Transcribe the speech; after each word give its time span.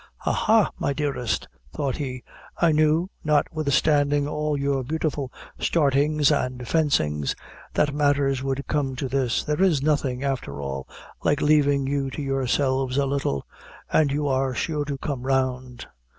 "Ha! 0.17 0.31
ha! 0.31 0.71
my 0.79 0.93
dearest," 0.93 1.47
thought 1.75 1.97
he, 1.97 2.23
"I 2.57 2.71
knew, 2.71 3.11
notwithstanding 3.23 4.27
all 4.27 4.59
your 4.59 4.83
beautiful 4.83 5.31
startings 5.59 6.31
and 6.31 6.67
fencings, 6.67 7.35
that 7.75 7.93
matters 7.93 8.41
would 8.41 8.65
come 8.65 8.95
to 8.95 9.07
this. 9.07 9.43
There 9.43 9.61
is 9.61 9.83
nothing, 9.83 10.23
after 10.23 10.59
all, 10.59 10.87
like 11.23 11.39
leaving 11.39 11.85
you 11.85 12.09
to 12.09 12.21
yourselves 12.23 12.97
a 12.97 13.05
little, 13.05 13.45
and 13.91 14.11
you 14.11 14.27
are 14.27 14.55
sure 14.55 14.85
to 14.85 14.97
come 14.97 15.21
round. 15.21 15.85